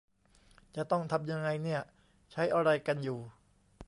[0.75, 1.81] จะต้องทำยังไงเนี่ย
[2.31, 3.19] ใช้อะไรกันอยู่